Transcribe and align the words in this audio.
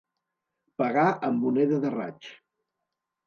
Pagar 0.81 1.03
amb 1.27 1.45
moneda 1.47 1.79
de 1.83 1.91
raig. 1.97 2.31